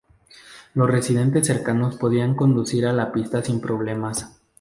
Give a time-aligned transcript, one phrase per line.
[0.73, 4.41] Los residentes cercanos podían conducir a la pista sin problemas.